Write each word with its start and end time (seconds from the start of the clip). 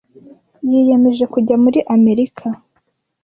Yiyemeje 0.69 1.23
kujya 1.33 1.55
muri 1.63 1.79
Amerika. 1.95 2.45